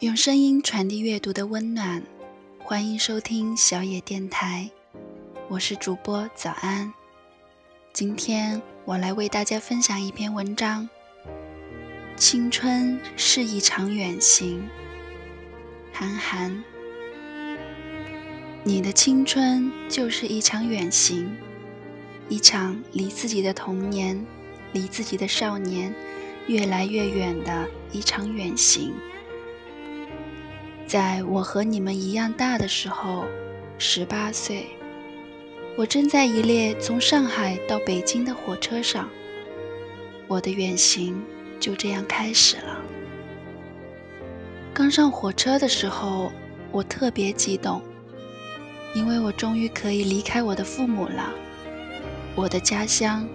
[0.00, 2.00] 用声音传递阅读的温暖，
[2.60, 4.70] 欢迎收听小野电台，
[5.48, 6.94] 我是主播早安。
[7.92, 10.88] 今天我来为大家分享一篇文章：
[12.16, 14.68] 青春是一场远行。
[15.92, 16.62] 韩寒，
[18.62, 21.36] 你的青春就是一场远行，
[22.28, 24.24] 一场离自己的童年、
[24.72, 25.92] 离自己的少年
[26.46, 28.94] 越来越远的一场远行。
[30.88, 33.26] 在我和你们一样大的时候，
[33.76, 34.64] 十八岁，
[35.76, 39.06] 我正在一列从上海到北京的火车上，
[40.26, 41.22] 我的远行
[41.60, 42.80] 就这样开始了。
[44.72, 46.32] 刚上火车的时候，
[46.72, 47.82] 我特别激动，
[48.94, 51.34] 因为我终于可以离开我的父母了，
[52.34, 53.28] 我的家乡，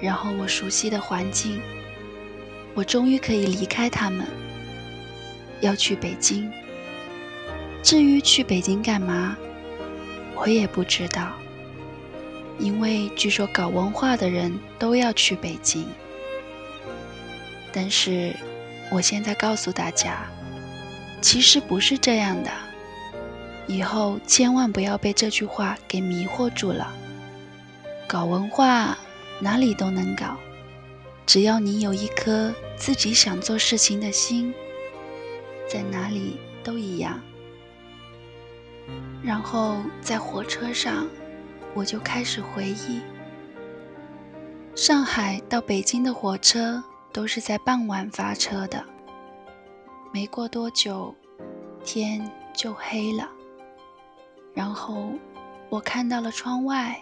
[0.00, 1.60] 然后我熟悉的环境，
[2.74, 4.24] 我终于可以离开他们，
[5.60, 6.48] 要去北京。
[7.86, 9.36] 至于去北京干嘛，
[10.34, 11.34] 我也不知道。
[12.58, 15.86] 因为据说搞文化的人都要去北京。
[17.72, 18.34] 但是，
[18.90, 20.26] 我现在告诉大家，
[21.22, 22.50] 其实不是这样的。
[23.68, 26.92] 以后千万不要被这句话给迷惑住了。
[28.08, 28.98] 搞文化
[29.40, 30.36] 哪里都能搞，
[31.24, 34.52] 只要你有一颗自己想做事情的心，
[35.70, 37.22] 在哪里都一样。
[39.22, 41.06] 然后在火车上，
[41.74, 43.00] 我就开始回忆。
[44.74, 48.84] 上海到北京的火车都是在傍晚发车的，
[50.12, 51.14] 没过多久，
[51.84, 53.28] 天就黑了。
[54.54, 55.10] 然后
[55.68, 56.98] 我看到了窗外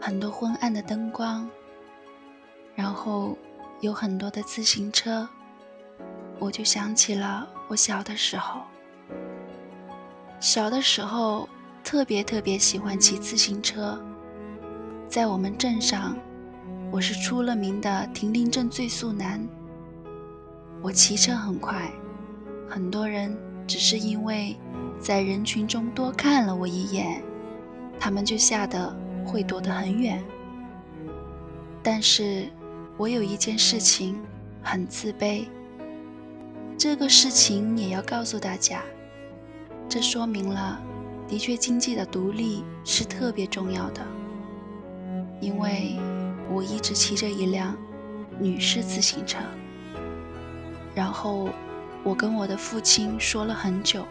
[0.00, 1.48] 很多昏暗的灯光，
[2.74, 3.36] 然后
[3.80, 5.28] 有很多的自行车，
[6.38, 8.60] 我就想起了我小的时候。
[10.38, 11.48] 小的时候，
[11.82, 13.98] 特别特别喜欢骑自行车。
[15.08, 16.16] 在我们镇上，
[16.90, 19.44] 我是出了名的停林镇最速男。
[20.82, 21.90] 我骑车很快，
[22.68, 23.36] 很多人
[23.66, 24.56] 只是因为
[25.00, 27.22] 在人群中多看了我一眼，
[27.98, 28.94] 他们就吓得
[29.24, 30.22] 会躲得很远。
[31.82, 32.46] 但是
[32.98, 34.20] 我有一件事情
[34.62, 35.46] 很自卑，
[36.76, 38.82] 这个事情也要告诉大家。
[39.88, 40.80] 这说明了，
[41.28, 44.02] 的确经济的独立是特别重要的。
[45.40, 45.96] 因为
[46.50, 47.76] 我一直骑着一辆
[48.38, 49.38] 女士自行车，
[50.94, 51.48] 然后
[52.02, 54.04] 我跟我的父亲说了很久，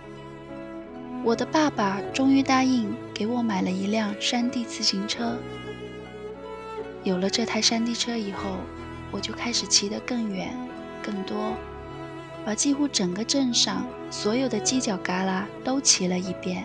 [1.24, 5.38] 我的爸爸终于答应给我买了一辆山地自行车。
[7.04, 8.58] 有了这台山地车以后，
[9.12, 10.56] 我就开始骑得更远、
[11.04, 11.54] 更多。
[12.46, 16.64] 把几乎整个镇上所有的犄角旮旯都骑了一遍。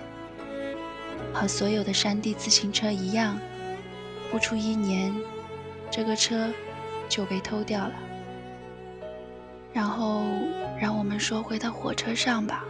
[1.32, 3.38] 和所有的山地自行车一样，
[4.30, 5.14] 不出一年，
[5.90, 6.52] 这个车
[7.08, 7.92] 就被偷掉了。
[9.72, 10.24] 然后，
[10.80, 12.64] 让我们说回到火车上吧。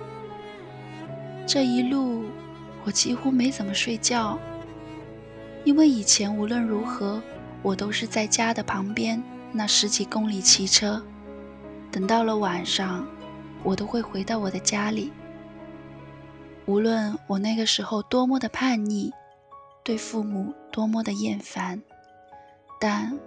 [1.46, 2.26] 这一路，
[2.84, 4.38] 我几乎没怎么睡觉，
[5.64, 7.20] 因为以前无论如何，
[7.62, 11.02] 我都是在家的旁边那十几公里骑车。
[11.90, 13.06] 等到了晚上，
[13.62, 15.12] 我都会回到我的家里。
[16.66, 19.12] 无论我那个时候多么的叛逆，
[19.82, 21.82] 对父母多么的厌烦，
[22.78, 23.18] 但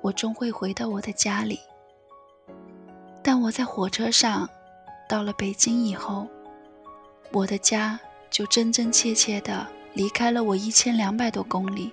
[0.00, 1.58] 我终会回到我的家里。
[3.22, 4.48] 但我在火车上
[5.08, 6.28] 到了北京以后，
[7.32, 7.98] 我的家
[8.30, 11.90] 就真真切切的离开了我一千两百多公里。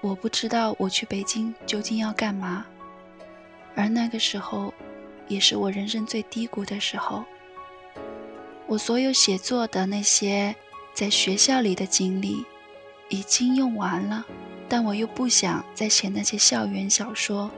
[0.00, 2.64] 我不知道我去北京究竟要干嘛。
[3.78, 4.74] 而那个时候，
[5.28, 7.24] 也是我人生最低谷的时候。
[8.66, 10.52] 我所有写作的那些
[10.92, 12.44] 在学校里的经历
[13.08, 14.26] 已经用完了，
[14.68, 17.48] 但我又不想再写那些校园小说。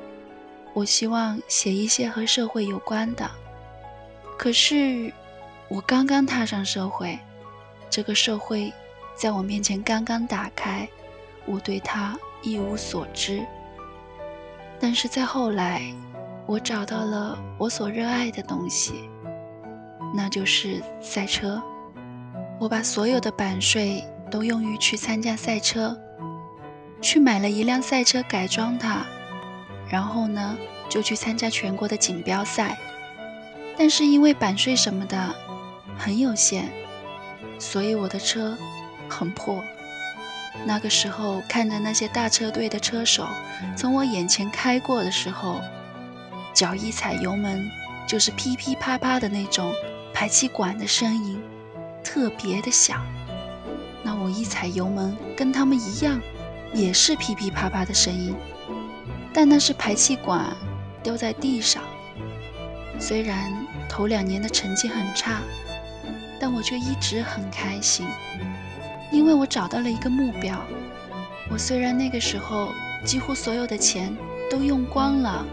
[0.75, 3.29] 我希望写一些和社会有关的。
[4.37, 5.11] 可是，
[5.69, 7.19] 我刚刚踏上社会，
[7.89, 8.71] 这个社会
[9.17, 10.87] 在我面前刚刚打开，
[11.47, 13.43] 我对它一无所知。
[14.79, 15.91] 但是在后来。
[16.51, 19.09] 我找到了我所热爱的东西，
[20.13, 21.63] 那就是赛车。
[22.59, 25.97] 我把所有的版税都用于去参加赛车，
[27.01, 29.07] 去买了一辆赛车改装它，
[29.89, 30.57] 然后呢
[30.89, 32.77] 就去参加全国的锦标赛。
[33.79, 35.33] 但是因为版税什么的
[35.97, 36.69] 很有限，
[37.61, 38.59] 所以我的车
[39.09, 39.63] 很破。
[40.65, 43.25] 那个时候看着那些大车队的车手
[43.77, 45.61] 从我眼前开过的时候。
[46.53, 47.71] 脚一踩油门，
[48.07, 49.73] 就是噼噼啪啪的那种
[50.13, 51.41] 排气管的声音，
[52.03, 53.05] 特别的响。
[54.03, 56.21] 那我一踩油门，跟他们一样，
[56.75, 58.35] 也是噼噼啪啪的声音，
[59.33, 60.47] 但那是排气管
[61.03, 61.83] 丢在地上。
[62.99, 63.53] 虽然
[63.89, 65.41] 头两年的成绩很差，
[66.39, 68.07] 但我却一直很开心，
[69.11, 70.61] 因为我找到了一个目标。
[71.51, 72.69] 我虽然那个时候
[73.05, 74.15] 几乎所有的钱
[74.51, 75.45] 都用光了，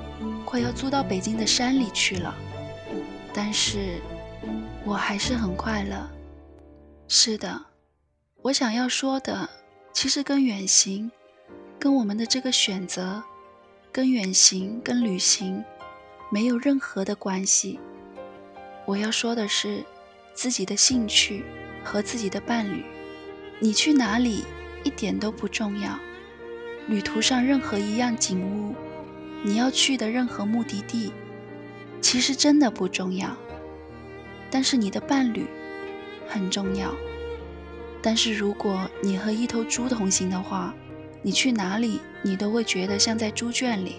[0.48, 2.34] 快要租到北京的山里去了，
[3.34, 4.00] 但是
[4.86, 6.10] 我还是很快乐。
[7.10, 7.66] 是的。
[8.44, 9.50] 我想要说的，
[9.92, 11.12] 其实跟远行，
[11.78, 13.22] 跟我们的这个选择，
[13.92, 15.62] 跟远行、跟旅行，
[16.32, 17.78] 没有任何的关系。
[18.86, 19.84] 我要说的是，
[20.34, 21.44] 自己的兴趣
[21.84, 22.86] 和自己的伴侣，
[23.60, 24.46] 你去哪里
[24.86, 26.00] 一点都不重要。
[26.88, 28.74] 旅途上任何一样景物，
[29.44, 31.12] 你要去的任何目的地，
[32.02, 33.36] 其实真的不重要。
[34.50, 35.46] 但是你的伴侣
[36.28, 36.94] 很重要。
[38.02, 40.74] 但是如果你和一头猪同行的话，
[41.22, 43.98] 你去哪里你都会觉得像在猪圈里。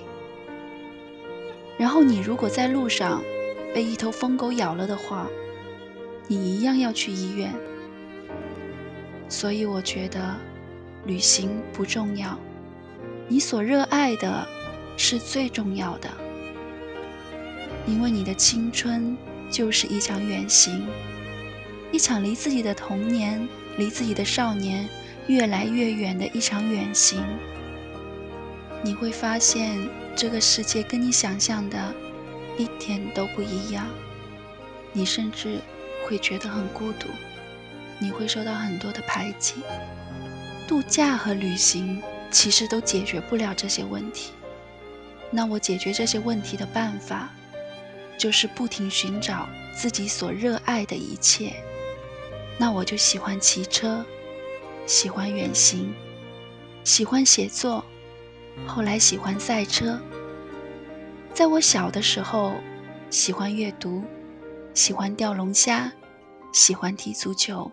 [1.77, 3.23] 然后你如果在路上
[3.75, 5.29] 被一头疯狗咬了的话，
[6.27, 7.53] 你一样要去医院。
[9.29, 10.37] 所以我觉得
[11.05, 12.39] 旅行不重要，
[13.29, 14.49] 你所热爱的
[14.99, 16.11] 是最重要的，
[17.87, 19.17] 因为你的青春
[19.51, 20.87] 就是一场远行，
[21.91, 23.49] 一场离自己的童年。
[23.79, 24.89] 离自己的少年
[25.29, 27.23] 越来越远的一场远行，
[28.83, 29.79] 你会发现
[30.17, 31.95] 这个世界跟你想象的
[32.59, 33.87] 一点都不一样。
[34.93, 35.61] 你甚至
[36.05, 37.07] 会觉得很孤独，
[38.01, 39.55] 你会受到很多的排挤。
[40.67, 42.03] 度假和旅行
[42.33, 44.33] 其实都解决不了这些问题。
[45.31, 47.29] 那我解决这些问题的办法，
[48.19, 51.53] 就是不停寻找自己所热爱的一切。
[52.59, 54.05] 那我就喜欢骑车，
[54.87, 55.95] 喜欢远行，
[56.83, 57.85] 喜欢写作，
[58.67, 60.01] 后来喜欢赛车。
[61.33, 62.55] 在我小的时候，
[63.11, 64.03] 喜欢阅读，
[64.75, 65.93] 喜欢钓龙虾，
[66.53, 67.71] 喜欢踢足球。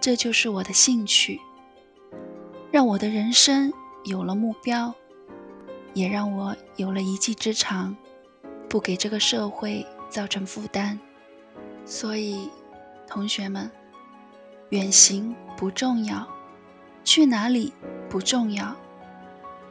[0.00, 1.38] 这就是我的兴趣，
[2.72, 3.72] 让我的人生
[4.04, 4.92] 有了目标，
[5.94, 7.96] 也让我有了一技之长，
[8.68, 10.98] 不给这个社会造成负担。
[11.84, 12.50] 所以。
[13.08, 13.70] 同学们，
[14.70, 16.26] 远行不重要，
[17.04, 17.70] 去哪里
[18.08, 18.74] 不重要，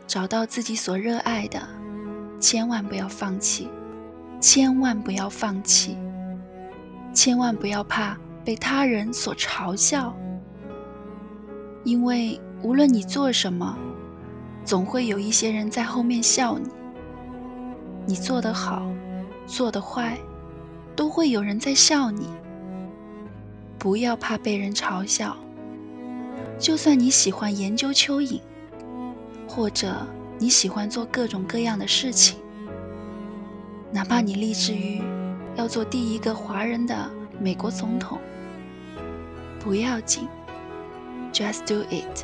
[0.05, 1.59] 找到自己所热爱的，
[2.39, 3.67] 千万不要放弃，
[4.39, 5.97] 千万不要放弃，
[7.15, 8.15] 千万不要怕
[8.45, 10.15] 被他人所嘲笑，
[11.83, 13.75] 因为无论你做什么，
[14.63, 16.69] 总会有一些人在后面笑你。
[18.05, 18.91] 你做得好，
[19.45, 20.17] 做得坏，
[20.95, 22.27] 都会有人在笑你。
[23.77, 25.35] 不要怕被人嘲笑，
[26.59, 28.39] 就算你喜欢研究蚯蚓，
[29.47, 30.05] 或者
[30.37, 32.37] 你喜欢做各种各样的事情，
[33.91, 35.01] 哪怕你立志于
[35.55, 37.09] 要做第一个华人的
[37.39, 38.19] 美国总统，
[39.59, 40.27] 不要紧
[41.33, 42.23] ，just do it。